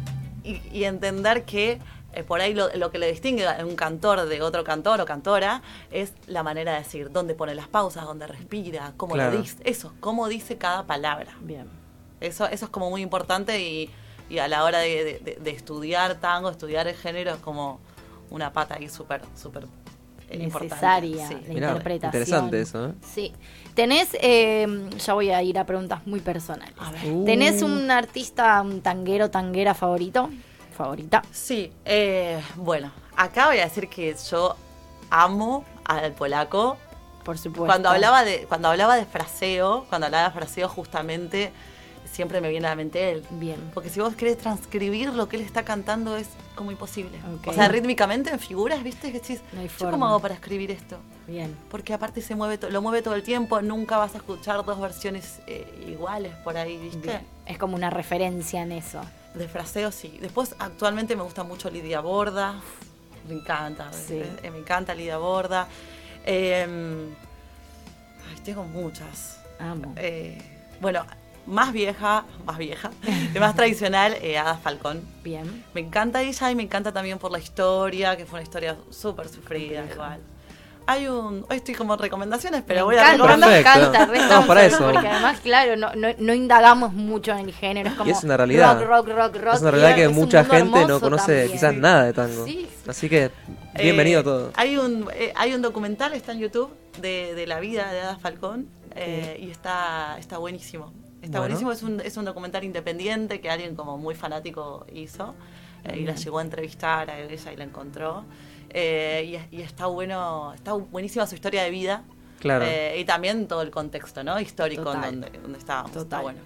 [0.44, 1.80] y, y entender que
[2.14, 5.06] eh, por ahí lo, lo que le distingue a un cantor de otro cantor o
[5.06, 9.34] cantora es la manera de decir, dónde pone las pausas, dónde respira, cómo Claro.
[9.34, 11.36] lo dice, eso, cómo dice cada palabra.
[11.42, 11.68] Bien.
[12.22, 13.90] Eso, eso es como muy importante y,
[14.30, 17.80] y a la hora de, de- de- de estudiar tango, estudiar el género es como
[18.30, 19.66] una pata ahí súper, súper
[20.30, 20.66] eh, importante.
[20.76, 21.34] necesaria Sí.
[21.48, 22.08] la Mirá, interpretación.
[22.24, 22.94] interesante eso, ¿eh?
[23.14, 23.34] Sí.
[23.76, 26.74] Tenés, eh, ya voy a ir a preguntas muy personales.
[26.80, 27.06] A ver.
[27.12, 27.26] Uh.
[27.26, 30.30] ¿Tenés un artista, un tanguero, tanguera favorito?
[30.76, 31.22] Favorita.
[31.32, 34.56] Sí, eh, bueno, acá voy a decir que yo
[35.10, 36.78] amo al polaco.
[37.24, 37.66] Por supuesto.
[37.66, 41.52] Cuando hablaba de, cuando hablaba de fraseo, cuando hablaba de fraseo justamente,
[42.16, 43.24] siempre me viene a la mente él.
[43.32, 43.60] Bien.
[43.74, 47.20] Porque si vos querés transcribir lo que él está cantando es como imposible.
[47.46, 49.12] O sea, rítmicamente en figuras, ¿viste?
[49.12, 50.98] Que decís, No ¿yo cómo hago para escribir esto?
[51.28, 51.56] Bien.
[51.70, 55.42] Porque aparte se mueve lo mueve todo el tiempo, nunca vas a escuchar dos versiones
[55.48, 57.08] eh, iguales por ahí, ¿viste?
[57.08, 57.28] Bien.
[57.46, 59.02] Es como una referencia en eso.
[59.34, 60.18] De fraseo, sí.
[60.22, 62.62] Después, actualmente me gusta mucho Lidia Borda.
[63.28, 63.92] Me encanta.
[63.92, 64.22] Sí.
[64.42, 65.68] eh, me encanta Lidia Borda.
[66.26, 66.66] Eh,
[68.30, 69.40] ay, tengo muchas.
[69.60, 69.94] Amo.
[69.98, 70.42] Eh,
[70.80, 71.06] bueno,
[71.46, 72.92] más vieja, más vieja,
[73.40, 75.02] más tradicional, eh, Ada Falcón.
[75.24, 75.64] Bien.
[75.74, 79.28] Me encanta ella y me encanta también por la historia, que fue una historia súper
[79.30, 79.94] sufrida Compleja.
[79.94, 80.20] igual.
[80.88, 81.44] Hay un.
[81.50, 83.50] Hoy estoy como en recomendaciones, pero me voy a encanta, me recomendar.
[83.64, 83.80] Perfecto.
[83.90, 84.92] encanta, re Estamos para eso.
[84.92, 87.90] Porque además, claro, no, no, no indagamos mucho en el género.
[87.90, 88.80] Es como Y es una realidad.
[88.80, 89.56] Rock, rock, rock, rock.
[89.56, 91.52] Es una realidad que es mucha gente no conoce también.
[91.52, 92.46] quizás nada de tango.
[92.46, 92.68] Sí.
[92.88, 93.32] Así que,
[93.74, 94.52] bienvenido Eh, todo.
[94.56, 96.70] Hay un, eh, hay un documental, está en YouTube,
[97.02, 100.94] de, de la vida de Ada Falcón eh, y está, está buenísimo.
[101.26, 101.56] Está Bueno.
[101.56, 105.36] buenísimo, es un, es un documental independiente que alguien como muy fanático hizo
[105.84, 108.24] eh, y la llegó a entrevistar a ella y la encontró.
[108.70, 112.04] Eh, y, es- y está bueno, está buenísima su historia de vida.
[112.40, 112.66] Claro.
[112.68, 114.40] Eh, y también todo el contexto, ¿no?
[114.40, 115.14] Histórico Total.
[115.14, 115.96] en donde, donde estábamos.
[115.96, 116.40] Está bueno.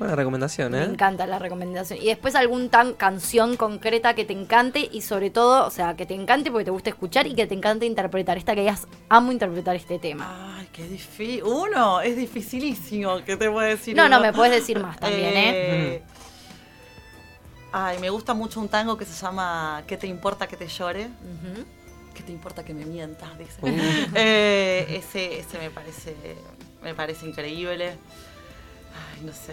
[0.00, 0.84] Buena recomendación, Me ¿eh?
[0.84, 1.98] encanta la recomendación.
[2.00, 6.06] Y después algún tan canción concreta que te encante y sobre todo, o sea, que
[6.06, 8.38] te encante porque te gusta escuchar y que te encante interpretar.
[8.38, 10.56] Esta que digas, amo interpretar este tema.
[10.56, 11.42] Ay, qué difícil.
[11.42, 13.22] Uno, es dificilísimo.
[13.26, 13.94] ¿Qué te puedo decir?
[13.94, 15.52] No, no, me puedes decir más también, ¿eh?
[15.54, 16.02] Eh,
[17.70, 21.10] Ay, me gusta mucho un tango que se llama ¿Qué te importa que te llore?
[22.14, 23.36] ¿Qué te importa que me mientas?
[23.36, 23.58] Dice.
[23.60, 23.68] Uh.
[24.14, 26.16] Eh, ese, ese me parece
[26.82, 27.98] me parece increíble.
[28.94, 29.52] Ay, no sé.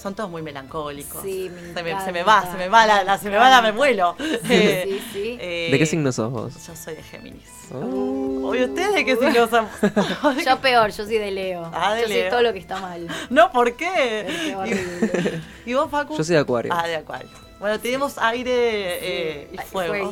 [0.00, 1.22] Son todos muy melancólicos.
[1.22, 3.48] Sí, me se, me, se me va, se me va la, la- se me va
[3.50, 4.14] la, me vuelo.
[4.20, 5.38] Eh, sí, sí.
[5.40, 6.54] eh, ¿De qué signo sos vos?
[6.66, 7.48] Yo soy de Géminis.
[7.72, 8.54] Oh.
[8.54, 9.66] ¿Y ustedes de qué signo son?
[10.46, 11.68] Yo peor, yo soy de Leo.
[11.74, 13.08] Ah, de yo soy todo lo que está mal.
[13.30, 15.40] no, ¿por qué?
[15.66, 16.16] ¿Y vos, Facu?
[16.16, 16.72] Yo soy de Acuario.
[16.74, 17.45] Ah, de Acuario.
[17.58, 20.10] Bueno, tenemos aire eh, y fuego.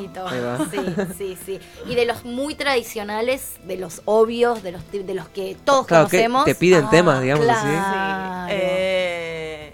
[0.70, 0.78] Sí,
[1.18, 1.60] sí, sí.
[1.86, 5.86] Y de los muy tradicionales, de los obvios, de los, ti- de los que todos
[5.86, 6.44] Claro, que conocemos.
[6.46, 7.60] te piden Ah, temas, digamos claro.
[7.60, 7.68] así.
[7.68, 8.46] Claro.
[8.50, 9.72] Eh,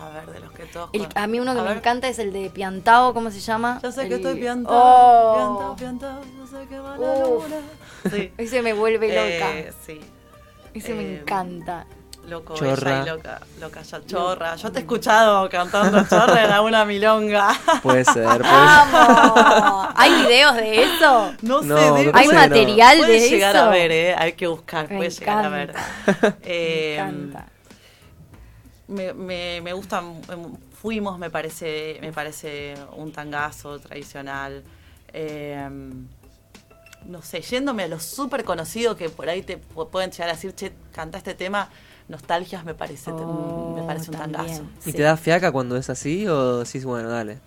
[0.00, 0.90] a ver, de los que todos.
[0.92, 1.78] El- a mí uno que A me ver.
[1.78, 3.80] encanta es el de Piantao, ¿cómo se llama?
[3.82, 5.36] Yo sé que estoy piantado, Oh.
[5.36, 7.56] piantado, piantado, yo sé que va la luna.
[8.08, 8.32] Sí.
[8.38, 9.58] Ese me vuelve loca.
[9.58, 10.00] Eh, sí.
[10.74, 11.86] Ese me eh, encanta.
[12.30, 13.02] Loco, Chorra.
[13.02, 14.56] ella y loca, loca ya chorra.
[14.56, 17.48] Yo te he escuchado cantando chorra en alguna milonga.
[17.82, 18.42] Puede ser, puede ser.
[18.42, 19.88] ¡Vamos!
[19.96, 21.32] ¿Hay videos de eso?
[21.42, 22.40] No sé, No, de- me ¿Hay parece que no.
[22.40, 23.64] material puede de llegar eso?
[23.64, 24.14] a ver, eh.
[24.16, 25.70] Hay que buscar, Me puede llegar a ver.
[25.70, 26.36] encanta.
[26.44, 27.46] Eh, Me encanta.
[28.88, 34.64] Me, me, me gusta, em, fuimos, me parece, me parece un tangazo tradicional.
[35.12, 35.68] Eh,
[37.06, 40.32] no sé, yéndome a lo súper conocido que por ahí te pu- pueden llegar a
[40.32, 41.68] decir, che, canta este tema,
[42.10, 44.44] nostalgias me parece, Oh, me parece un también.
[44.46, 44.62] tangazo.
[44.84, 44.92] ¿Y Sí.
[44.92, 47.38] te da fiaca cuando es así o decís, bueno, dale?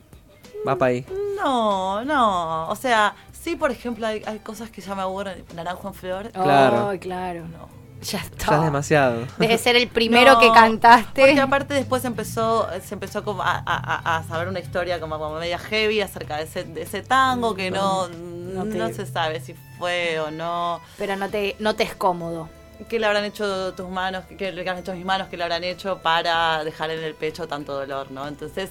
[0.68, 1.06] Va para ahí.
[1.38, 5.90] No, no, o sea, sí, por ejemplo, hay, hay cosas que ya me aburren, Naranjo
[5.90, 6.90] en Flor, Claro.
[6.94, 7.48] Oh, claro.
[7.48, 7.84] no.
[8.04, 8.48] Ya está.
[8.52, 9.28] Ya es demasiado.
[9.38, 11.22] Debe ser el primero No, que cantaste.
[11.22, 15.36] Porque aparte después empezó, se empezó como a, a- a- saber una historia como, como
[15.40, 19.40] media heavy acerca de ese, de ese tango que no, No no, te- se sabe
[19.40, 20.82] si fue o no.
[20.98, 22.50] Pero no te, no te es cómodo.
[22.90, 24.26] ¿Qué le habrán hecho tus manos?
[24.38, 25.28] ¿Qué le han hecho mis manos?
[25.30, 28.12] ¿Qué le habrán hecho para dejar en el pecho tanto dolor?
[28.12, 28.28] ¿no?
[28.28, 28.70] Entonces.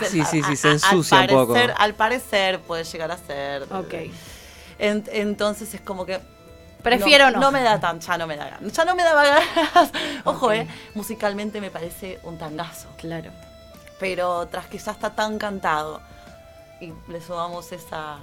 [0.00, 1.54] se- Sí, sí, sí, se ensucia al un poco.
[1.76, 3.62] Al parecer puede llegar a ser.
[3.72, 3.94] Ok.
[4.78, 6.20] En- entonces es como que
[6.82, 7.40] Prefiero no.
[7.40, 8.72] No me da tan, ya no me da ganas.
[8.72, 9.90] Ya no me daba ganas.
[10.24, 12.86] Ojo, eh, musicalmente me parece un tangazo.
[12.96, 13.32] Claro.
[13.98, 16.00] Pero tras que ya está tan cantado
[16.80, 18.18] y le sumamos esa,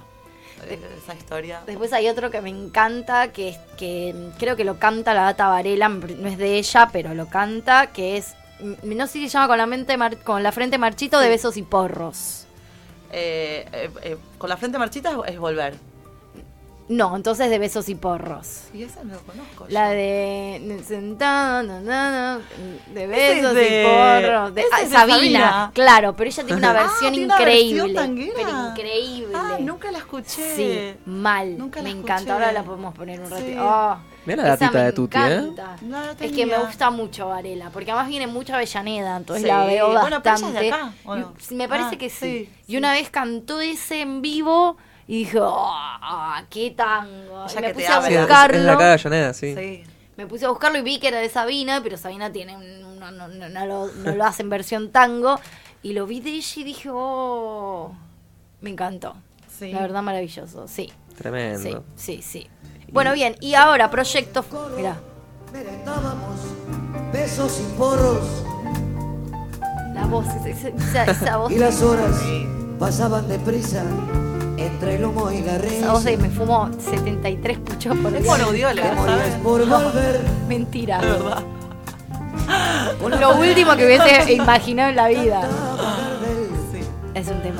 [0.68, 1.62] esa historia.
[1.66, 5.48] Después hay otro que me encanta, que, es, que creo que lo canta la Gata
[5.48, 8.34] Varela, no es de ella, pero lo canta, que es,
[8.82, 11.56] no sé si se llama con la, mente mar- con la frente marchito de besos
[11.56, 12.46] y porros.
[13.12, 15.74] Eh, eh, eh, con la frente marchita es, es volver.
[16.88, 18.68] No, entonces de besos y porros.
[18.72, 19.66] Y esa no lo conozco.
[19.68, 19.96] La yo.
[19.96, 22.40] de sentada, na, na, na,
[22.94, 23.84] de besos es de- y
[24.22, 24.54] porros.
[24.54, 25.70] De, ah, es de Sabina, Sabina.
[25.74, 27.82] claro, pero ella tiene una Ah, versión tiene una increíble.
[27.82, 28.32] versión tanguera.
[28.36, 29.32] pero increíble.
[29.34, 30.54] Ah, nunca la escuché.
[30.54, 31.58] Sí, mal.
[31.58, 32.14] Nunca me la encanta.
[32.18, 32.32] escuché.
[32.32, 33.32] Ahora la podemos poner un Sí.
[33.34, 33.60] ratito.
[33.62, 35.34] Ah, Mirá la me de Tuti, ¿eh?
[35.34, 35.76] encanta.
[35.82, 39.48] No Es que me gusta mucho Varela, porque además viene mucha Avellaneda, entonces Sí.
[39.48, 40.60] la veo Bueno, pero ella es bastante.
[40.64, 41.34] de acá, ¿o no?
[41.50, 42.48] Me parece Ah, que sí.
[42.48, 44.76] sí, Y una vez cantó ese en vivo
[45.08, 47.46] y dije, ¡ah, qué tango!
[47.46, 48.08] Ya Y me que te puse a habla.
[48.08, 48.62] Sí, es, buscarlo.
[48.62, 49.54] la cara de Llaneda, sí.
[49.54, 49.84] Sí.
[50.16, 53.28] Me puse a buscarlo y vi que era de Sabina, pero Sabina tiene no, no,
[53.28, 55.38] no, no lo, no lo hace en versión tango.
[55.82, 57.92] Y lo vi de ella y dije, oh,
[58.60, 59.14] me encantó.
[59.58, 59.70] Sí.
[59.72, 60.92] La verdad, maravilloso, sí.
[61.16, 61.84] Tremendo.
[61.94, 62.50] Sí, sí, sí.
[62.92, 64.44] Bueno, bien, y ahora, proyecto.
[64.76, 64.96] Mira,
[65.52, 66.40] Merendábamos
[67.12, 68.42] besos y porros
[69.94, 71.50] la voz, esa, esa- esa voz.
[71.52, 72.20] y las horas
[72.78, 73.82] pasaban deprisa
[74.56, 76.22] entre el humo y la Esa voz de risa.
[76.22, 78.30] me fumo 73 puchos por Es día.
[78.32, 79.34] monoaudiole, Morías ¿sabes?
[79.42, 80.20] por volver.
[80.48, 81.00] Mentira.
[81.00, 81.42] De verdad.
[83.20, 85.42] Lo último que hubiese imaginado en la vida.
[86.72, 86.80] Sí.
[87.14, 87.58] Es un tema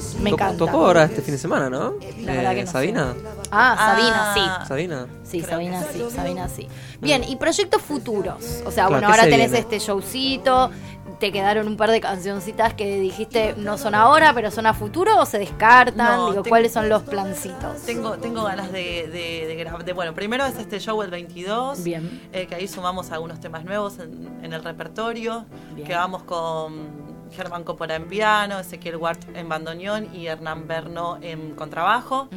[0.00, 0.56] sí Me encanta.
[0.58, 1.94] Tocó ahora este fin de semana, ¿no?
[2.24, 2.72] La verdad Eh, que no sé.
[2.72, 3.14] Sabina.
[3.50, 4.34] Ah, Sabina, Ah.
[4.34, 4.66] sí.
[4.68, 5.06] Sabina.
[5.24, 6.68] Sí, Creo Sabina sí, Sabina sí.
[7.00, 8.62] Bien, y proyectos futuros.
[8.64, 9.58] O sea, Claro, bueno, ¿qué ahora se tenés viene?
[9.58, 10.70] este showcito,
[11.18, 15.20] te quedaron un par de cancioncitas que dijiste no son ahora, pero son a futuro
[15.20, 15.96] o se descartan.
[16.16, 17.82] No, Digo, tengo- ¿cuáles son los plancitos?
[17.86, 19.84] Tengo, tengo ganas de, de, de grabar.
[19.84, 21.82] de- bueno, primero es este show el 22.
[21.84, 22.20] Bien.
[22.32, 25.44] eh, que ahí sumamos algunos temas nuevos en, en el repertorio.
[25.74, 25.86] Bien.
[25.86, 31.54] Que vamos con Germán Coppola en piano, Ezequiel Ward en bandoneón y Hernán Berno en
[31.54, 32.28] contrabajo.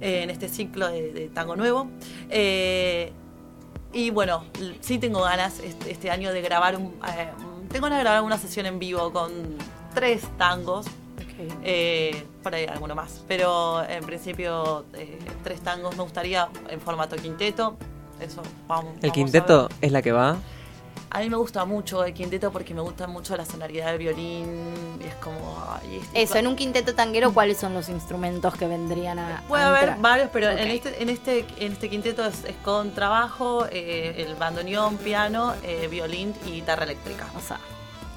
[0.00, 1.88] Eh, en este ciclo de, de tango nuevo.
[2.30, 3.12] Eh,
[3.92, 4.44] y bueno,
[4.80, 6.94] sí tengo ganas este, este año de grabar un.
[7.08, 7.30] eh,
[7.68, 9.30] tengo ganas de grabar una sesión en vivo con
[9.94, 10.86] tres tangos.
[11.62, 13.22] Eh, por ahí alguno más.
[13.28, 17.76] Pero en principio, eh, tres tangos me gustaría en formato quinteto.
[18.20, 18.94] Eso, vamos.
[18.96, 19.76] El vamos a quinteto ver.
[19.82, 20.36] es la que va.
[21.10, 24.98] A mí me gusta mucho el quinteto porque me gusta mucho la sonoridad del violín.
[25.02, 25.64] Y es como.
[25.70, 29.68] ay, Eso, en un quinteto tanguero, ¿cuáles son los instrumentos que vendrían a, Puede a
[29.68, 30.00] haber entrar?
[30.00, 34.34] varios, pero en este en este en este quinteto es, es con trabajo, eh, el
[34.34, 37.26] bandoneón, piano, eh, violín y guitarra eléctrica.
[37.36, 37.58] O sea,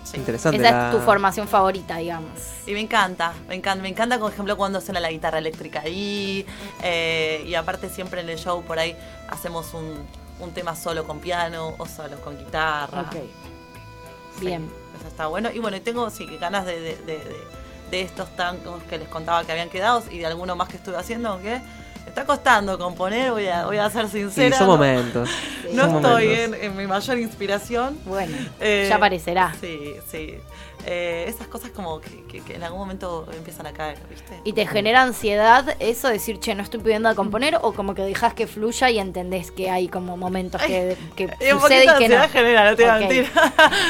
[0.03, 0.17] Sí.
[0.17, 0.57] Interesante.
[0.57, 2.31] esa la- es tu formación favorita, digamos.
[2.67, 6.45] Y me encanta, me encanta, me encanta, por ejemplo, cuando suena la guitarra eléctrica ahí.
[6.83, 8.97] eh, y aparte siempre en el show por ahí
[9.29, 10.03] hacemos un,
[10.41, 13.01] un tema solo con piano o solo con guitarra.
[13.01, 13.15] Ok.
[14.39, 14.69] Sí, Bien.
[14.99, 15.49] eso está bueno.
[15.51, 19.09] Y bueno, y tengo sí, ganas de, de, de- de- de estos tangos que les
[19.09, 21.61] contaba que habían quedado y de alguno más que estuve haciendo, aunque
[22.07, 24.57] está costando componer, voy a, voy a ser Sí, sincera.
[24.57, 24.73] son ¿no?
[24.73, 25.29] momentos.
[25.71, 26.57] No son estoy momentos.
[26.59, 27.97] en, en mi mayor inspiración.
[28.05, 29.55] Bueno, Eh, ya aparecerá.
[29.61, 30.35] Sí, sí.
[30.85, 34.41] Eh, esas cosas como que, que- que en algún momento empiezan a caer, ¿viste?
[34.43, 37.57] ¿Y te genera ansiedad eso, decir, che, no estoy pudiendo a componer?
[37.61, 41.51] ¿O como que dejas que fluya y entendés que hay como momentos que, que Y
[41.53, 42.21] un sucede poquito y de que no?
[42.23, 43.31] ansiedad genera, no te voy a mentir.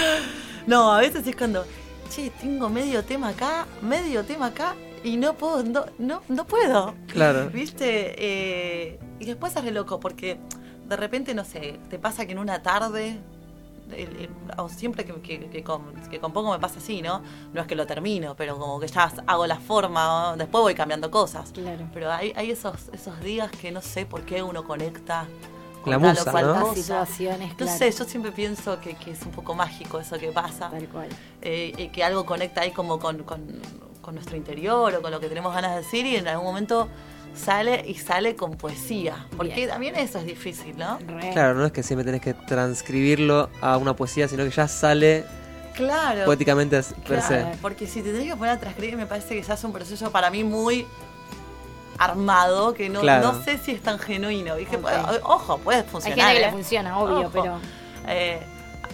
[0.68, 1.66] no, a veces es cuando,
[2.14, 6.94] che, tengo medio tema acá, medio tema acá, y no puedo, no, no, no puedo.
[7.08, 7.50] Claro.
[7.54, 8.16] ¿Viste?
[8.18, 10.38] Eh, y después es re loco, porque
[10.88, 13.18] de repente, no sé, te pasa que en una tarde,
[13.92, 17.22] el- el- o siempre que, que- que com- que compongo me pasa así, ¿no?
[17.54, 20.38] No es que lo termino, pero como que ya hago la forma, ¿no?
[20.38, 21.52] después voy cambiando cosas.
[21.52, 21.88] Claro.
[21.94, 25.26] Pero hay, hay esos, esos días que no sé por qué uno conecta.
[25.86, 26.76] La musa, cual ¿no?
[26.76, 27.78] Situaciones, No claro.
[27.80, 30.70] sé, yo siempre pienso que, que es un poco mágico eso que pasa.
[30.70, 31.10] Tal cual.
[31.42, 33.60] eh, y que algo conecta ahí como con, con-
[34.02, 36.88] con nuestro interior o con lo que tenemos ganas de decir y en algún momento
[37.36, 39.28] sale y sale con poesía.
[39.38, 39.70] Porque Bien.
[39.70, 40.98] también eso es difícil, ¿no?
[41.08, 41.32] Re.
[41.32, 45.24] Claro, no es que siempre tenés que transcribirlo a una poesía, sino que ya sale
[45.76, 46.26] Claro.
[46.26, 47.58] poéticamente per Claro, se.
[47.62, 50.12] porque si te tenés que poner a transcribir me parece que se hace un proceso
[50.12, 50.86] para mí muy
[51.98, 53.32] armado que no, Claro.
[53.34, 54.56] no sé si es tan genuino.
[54.56, 54.82] Dije, Ok.
[54.82, 56.18] bueno, ojo, puede Hay funcionar.
[56.20, 56.52] gente que le ¿eh?
[56.52, 57.30] funciona, obvio, Ojo.
[57.32, 57.60] pero...
[58.08, 58.42] Eh,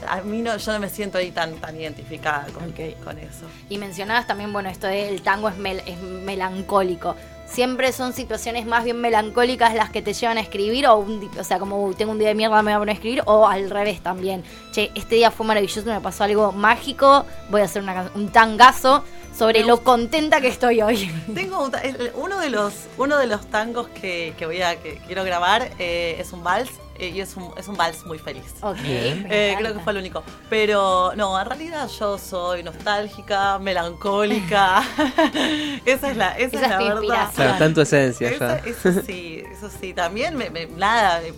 [0.07, 2.71] a mí no, yo no me siento ahí tan, tan identificada con,
[3.03, 3.45] con eso.
[3.69, 7.15] Y mencionabas también, bueno, esto del tango es, mel- es melancólico.
[7.45, 11.43] Siempre son situaciones más bien melancólicas las que te llevan a escribir, o, un, o
[11.45, 13.47] sea, como "Uy, tengo un día de mierda, me voy a poner a escribir, o
[13.47, 14.43] al revés también.
[14.73, 19.03] Che, este día fue maravilloso, me pasó algo mágico, voy a hacer una un tangazo
[19.33, 21.10] sobre lo contenta que estoy hoy.
[21.33, 21.71] Tengo un
[22.15, 26.17] uno de los uno de los tangos que, que voy a que quiero grabar eh,
[26.19, 28.43] es un vals eh, y es un, es un vals muy feliz.
[28.62, 29.23] ok, Bien.
[29.23, 30.23] me Eh, creo que fue el único.
[30.49, 34.83] Pero no, en realidad yo soy nostálgica, melancólica.
[35.86, 37.31] esa es la, esa Esa es la verdad.
[37.36, 38.55] Claro, está en tu esencia Eso, ya.
[38.57, 39.93] eso sí, eso sí.
[39.93, 41.33] También me, me- nada, eh,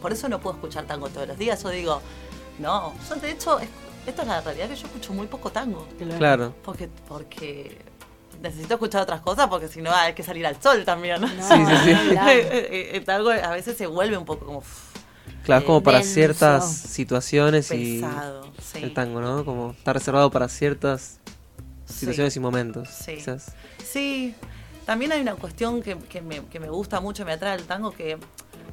[0.00, 1.62] por eso no puedo escuchar tango todos los días.
[1.62, 2.00] Yo digo,
[2.58, 3.68] no, yo de hecho, es-
[4.06, 5.86] esto es la realidad que yo escucho muy poco tango.
[6.18, 6.54] Claro.
[6.64, 7.80] Porque, porque
[8.40, 11.20] necesito escuchar otras cosas porque si no hay que salir al sol también.
[11.20, 12.08] No, Sí, sí, sí.
[12.10, 12.30] claro.
[12.32, 14.62] el tango a veces se vuelve un poco como
[15.44, 16.14] Claro, es como para denso.
[16.14, 18.78] ciertas situaciones y sí.
[18.82, 19.44] el tango, ¿no?
[19.44, 21.18] Como está reservado para ciertas
[21.84, 22.88] situaciones y momentos.
[22.88, 23.16] Sí.
[23.16, 23.52] quizás.
[23.84, 24.34] Sí,
[24.86, 27.90] también hay una cuestión que, que me, que me gusta mucho, me atrae el tango,
[27.90, 28.18] que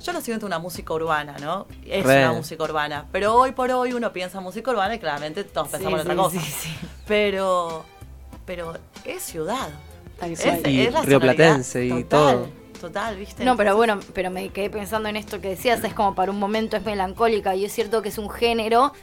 [0.01, 1.67] yo lo siento una música urbana, ¿no?
[1.85, 2.25] Es Re.
[2.25, 5.69] una música urbana, pero hoy por hoy uno piensa en música urbana y claramente todos
[5.69, 6.39] pensamos en otra cosa.
[6.39, 6.69] sí, sí.
[7.07, 7.85] Pero,
[8.45, 9.69] pero es ciudad.
[10.21, 10.67] Es, cual.
[10.67, 12.58] Y es la rioplatense sonoridad y total, todo.
[12.79, 13.43] Total, ¿viste?
[13.43, 16.39] No, pero bueno, pero me quedé pensando en esto que decías, es como para un
[16.39, 18.93] momento es melancólica y es cierto que es un género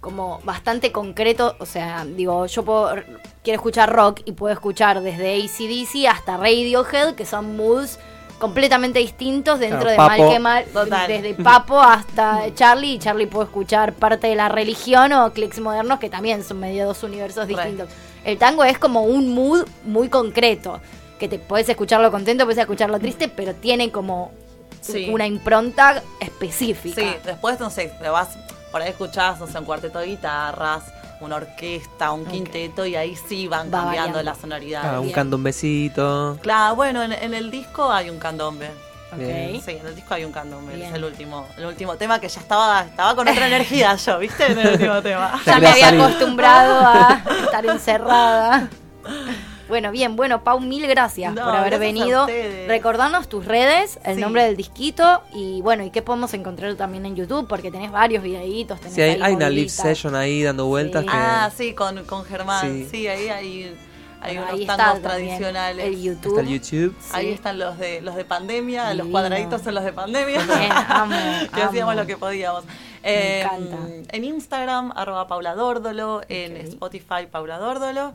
[0.00, 2.94] como bastante concreto, o sea, digo, yo puedo,
[3.42, 7.98] quiero escuchar rock y puedo escuchar desde ACDC hasta Radiohead, que son moods
[8.38, 10.22] completamente distintos dentro Claro, de Papo.
[10.22, 11.08] Mal que Mal, Total.
[11.08, 15.98] desde Papo hasta Charlie, y Charlie puede escuchar parte de la religión o clics modernos
[15.98, 17.88] que también son medio dos universos distintos.
[18.24, 20.80] El tango es como un mood muy concreto,
[21.18, 24.32] que te puedes escucharlo contento, puedes escucharlo triste, pero tiene como
[24.80, 25.08] Sí.
[25.10, 27.00] una impronta específica.
[27.00, 28.38] Sí, después, no sé, te vas,
[28.70, 30.84] por ahí escuchás, no sé, un cuarteto de guitarras,
[31.20, 34.22] una orquesta, un quinteto, y ahí sí van Va cambiando variando.
[34.22, 34.90] las sonoridades.
[34.92, 35.14] Ah, un bien.
[35.14, 36.38] candombecito.
[36.42, 38.70] Claro, bueno, en, en el disco hay un candombe.
[39.10, 39.18] Ok.
[39.18, 39.60] Bien.
[39.60, 40.74] Sí, en el disco hay un candombe.
[40.76, 40.88] Bien.
[40.90, 44.52] Es el último, el último tema que ya estaba, estaba con otra energía yo, ¿viste?
[44.52, 45.40] En el último tema.
[45.46, 48.68] Ya me había acostumbrado a estar encerrada.
[49.68, 52.20] Bueno, bien, bueno, Pau, mil gracias No, por haber gracias a venido.
[52.22, 52.68] ustedes.
[52.68, 54.20] Recordarnos tus redes, el Sí.
[54.20, 58.22] nombre del disquito y bueno, y qué podemos encontrar también en YouTube, porque tenés varios
[58.22, 58.78] videitos.
[58.80, 61.08] Tenés Sí, hay, ahí hay una live session ahí dando vueltas Sí.
[61.08, 61.14] que...
[61.16, 62.62] Ah, sí, con, con Germán.
[62.66, 62.88] Sí.
[62.90, 63.06] Sí.
[63.08, 63.76] ahí hay,
[64.20, 65.84] hay Bueno, unos tangos tradicionales.
[65.86, 66.38] El YouTube.
[66.38, 66.96] Está el YouTube.
[67.12, 70.38] Ahí están los de los de pandemia, los cuadraditos son los de pandemia.
[70.44, 71.14] Bien, amo,
[71.54, 72.00] que hacíamos amo.
[72.00, 72.64] lo que podíamos.
[72.64, 72.72] Me
[73.04, 73.76] Eh, encanta.
[74.10, 76.56] En Instagram, arroba Paula Dórdolo, en.
[76.56, 78.12] Spotify, Paula Dórdolo,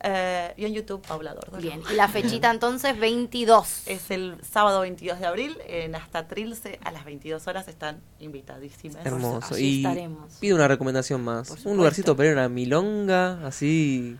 [0.00, 1.62] eh, y en YouTube, Paula Dórdolo.
[1.62, 3.82] Bien, y la fechita entonces 22.
[3.88, 9.04] Es el sábado 22 de abril, en Hasta Trilce, a las 22 horas están invitadísimas.
[9.04, 9.54] Hermoso.
[9.54, 10.34] allí Y estaremos.
[10.40, 11.64] pido una recomendación más.
[11.64, 14.18] Un lugarcito para ir a una milonga, así...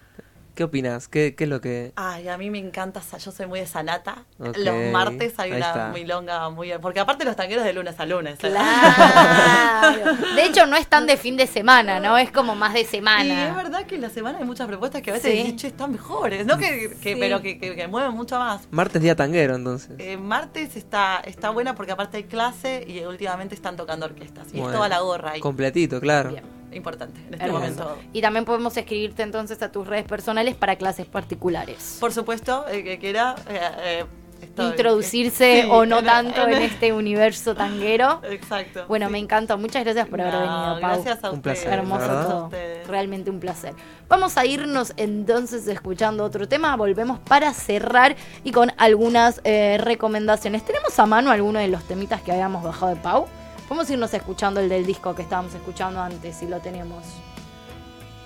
[0.59, 1.07] ¿Qué opinas?
[1.07, 1.93] ¿Qué, ¿Qué es lo que...?
[1.95, 4.25] Ay, a mí me encanta, yo soy muy de sanata.
[4.41, 5.89] Ok, Los martes hay una está.
[5.91, 6.73] milonga muy...
[6.83, 8.35] Porque aparte los tangueros de lunes a lunes.
[8.43, 8.49] ¿eh?
[8.51, 10.17] Claro.
[10.35, 12.19] De hecho, no es tan de fin de semana, ¿no?
[12.19, 13.55] Es como más de Y es semana.
[13.55, 15.39] verdad que en la semana hay muchas propuestas que a veces Sí.
[15.45, 16.59] decís, "Che, están mejores, ¿no?
[16.59, 17.21] Que, que- Sí.
[17.21, 18.63] Pero que, que- que mueven mucho más.
[18.73, 19.93] Martes día tanguero, entonces.
[19.99, 24.49] Eh, martes está, está buena porque aparte hay clase y últimamente están tocando orquestas.
[24.53, 25.41] Y es Bueno, toda la gorra ahí.
[25.41, 26.31] Completito, claro.
[26.31, 26.58] Bien.
[26.73, 27.61] Importante en este Hermoso.
[27.65, 27.99] momento.
[28.13, 31.97] Y también podemos escribirte entonces a tus redes personales para clases particulares.
[32.01, 34.05] Por supuesto, el que quiera eh, eh,
[34.43, 38.21] estoy- Introducirse Sí, o no en- tanto en, en- este universo tanguero.
[38.31, 38.85] Exacto.
[38.89, 39.13] Bueno, sí.
[39.13, 39.57] me encanta.
[39.57, 40.91] Muchas gracias por haber No, venido, Pau.
[41.03, 41.59] Gracias a Un ustedes.
[41.61, 42.51] placer, Hermoso todo.
[42.87, 43.75] Realmente un placer.
[44.09, 46.75] Vamos a irnos entonces escuchando otro tema.
[46.77, 50.65] Volvemos para cerrar y con algunas eh, recomendaciones.
[50.65, 53.27] ¿Tenemos a mano alguno de los temitas que habíamos bajado de Pau?
[53.69, 57.05] Podemos irnos escuchando el del disco que estábamos escuchando antes, si lo tenemos.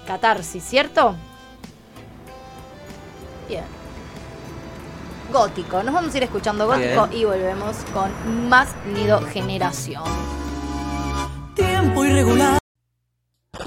[0.07, 1.17] Catarsis, ¿cierto?
[3.49, 3.65] Bien.
[5.33, 5.83] Gótico.
[5.83, 7.21] Nos vamos a ir escuchando gótico Bien.
[7.21, 10.05] y volvemos con más Nido Generación.
[11.57, 12.59] Tiempo irregular.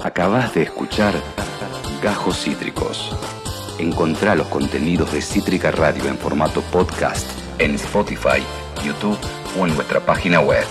[0.02, 1.14] Acabas de escuchar
[2.02, 3.14] Gajos Cítricos.
[3.78, 7.26] Encontrá los contenidos de Cítrica Radio en formato podcast
[7.58, 8.42] en Spotify,
[8.82, 9.18] YouTube
[9.58, 10.64] o en nuestra página web.